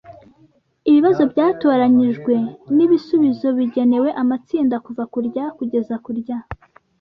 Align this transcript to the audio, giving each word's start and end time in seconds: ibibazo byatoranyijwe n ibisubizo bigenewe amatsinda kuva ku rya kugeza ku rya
ibibazo 0.89 1.21
byatoranyijwe 1.31 2.33
n 2.75 2.77
ibisubizo 2.85 3.47
bigenewe 3.57 4.09
amatsinda 4.21 4.75
kuva 4.85 5.03
ku 5.11 5.17
rya 5.27 5.45
kugeza 5.57 5.95
ku 6.03 6.11
rya 6.19 6.37